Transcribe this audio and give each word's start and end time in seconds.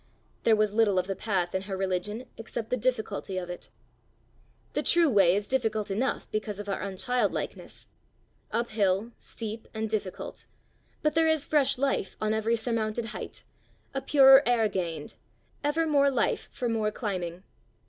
There 0.45 0.55
was 0.55 0.73
little 0.73 0.97
of 0.97 1.05
the 1.05 1.15
path 1.15 1.53
in 1.53 1.61
her 1.61 1.77
religion 1.77 2.25
except 2.35 2.71
the 2.71 2.75
difficulty 2.75 3.37
of 3.37 3.51
it. 3.51 3.69
The 4.73 4.81
true 4.81 5.07
way 5.11 5.35
is 5.35 5.45
difficult 5.45 5.91
enough 5.91 6.25
because 6.31 6.57
of 6.57 6.67
our 6.67 6.81
unchildlikeness 6.81 7.85
uphill, 8.51 9.11
steep, 9.19 9.67
and 9.75 9.87
difficult 9.87 10.47
but 11.03 11.13
there 11.13 11.27
is 11.27 11.45
fresh 11.45 11.77
life 11.77 12.17
on 12.19 12.33
every 12.33 12.55
surmounted 12.55 13.05
height, 13.13 13.43
a 13.93 14.01
purer 14.01 14.41
air 14.47 14.67
gained, 14.67 15.13
ever 15.63 15.85
more 15.85 16.09
life 16.09 16.49
for 16.51 16.67
more 16.67 16.89
climbing. 16.91 17.43